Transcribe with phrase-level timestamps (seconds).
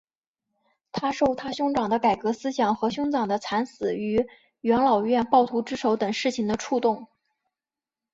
[0.91, 4.27] 他受他兄长的改革思想和兄长的惨死于
[4.61, 7.07] 元老院暴徒之手等事情的触动。